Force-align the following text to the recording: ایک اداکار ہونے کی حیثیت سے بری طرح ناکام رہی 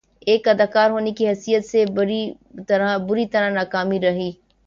ایک 0.27 0.47
اداکار 0.47 0.89
ہونے 0.91 1.11
کی 1.17 1.27
حیثیت 1.27 1.65
سے 1.65 1.83
بری 1.95 2.21
طرح 3.27 3.49
ناکام 3.51 3.91
رہی 4.03 4.31